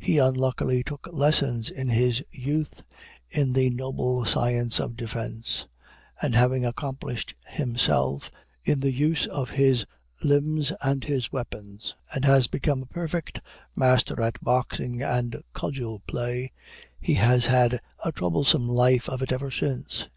He 0.00 0.18
unluckily 0.18 0.82
took 0.82 1.06
lessons 1.12 1.70
in 1.70 1.88
his 1.90 2.24
youth 2.32 2.82
in 3.28 3.52
the 3.52 3.70
noble 3.70 4.24
science 4.24 4.80
of 4.80 4.96
defense, 4.96 5.68
and 6.20 6.34
having 6.34 6.66
accomplished 6.66 7.36
himself 7.46 8.32
in 8.64 8.80
the 8.80 8.90
use 8.92 9.26
of 9.26 9.50
his 9.50 9.86
limbs 10.24 10.72
and 10.82 11.04
his 11.04 11.30
weapons, 11.30 11.94
and 12.12 12.50
become 12.50 12.82
a 12.82 12.86
perfect 12.86 13.38
master 13.76 14.20
at 14.20 14.42
boxing 14.42 15.04
and 15.04 15.40
cudgel 15.52 16.00
play, 16.04 16.50
he 17.00 17.14
has 17.14 17.46
had 17.46 17.78
a 18.04 18.10
troublesome 18.10 18.64
life 18.64 19.08
of 19.08 19.22
it 19.22 19.30
ever 19.30 19.52
since. 19.52 20.08